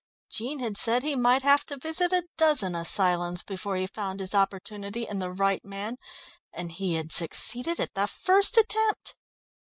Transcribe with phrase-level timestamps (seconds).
[0.31, 4.33] Jean had said he might have to visit a dozen asylums before he found his
[4.33, 5.95] opportunity and the right man,
[6.51, 9.19] and he had succeeded at the first attempt.